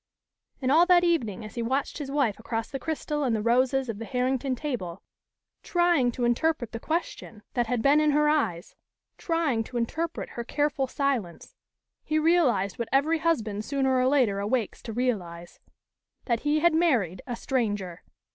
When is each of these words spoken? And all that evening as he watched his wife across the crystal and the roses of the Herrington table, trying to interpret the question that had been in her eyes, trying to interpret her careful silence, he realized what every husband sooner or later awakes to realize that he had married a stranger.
And 0.63 0.71
all 0.71 0.87
that 0.87 1.03
evening 1.03 1.45
as 1.45 1.53
he 1.53 1.61
watched 1.61 1.99
his 1.99 2.09
wife 2.09 2.39
across 2.39 2.71
the 2.71 2.79
crystal 2.79 3.23
and 3.23 3.35
the 3.35 3.41
roses 3.43 3.87
of 3.87 3.99
the 3.99 4.05
Herrington 4.05 4.55
table, 4.55 5.03
trying 5.61 6.11
to 6.13 6.25
interpret 6.25 6.71
the 6.71 6.79
question 6.79 7.43
that 7.53 7.67
had 7.67 7.83
been 7.83 8.01
in 8.01 8.09
her 8.09 8.27
eyes, 8.27 8.73
trying 9.19 9.63
to 9.65 9.77
interpret 9.77 10.29
her 10.29 10.43
careful 10.43 10.87
silence, 10.87 11.53
he 12.03 12.17
realized 12.17 12.79
what 12.79 12.89
every 12.91 13.19
husband 13.19 13.63
sooner 13.63 13.95
or 13.95 14.07
later 14.07 14.39
awakes 14.39 14.81
to 14.81 14.91
realize 14.91 15.59
that 16.25 16.39
he 16.39 16.61
had 16.61 16.73
married 16.73 17.21
a 17.27 17.35
stranger. 17.35 18.01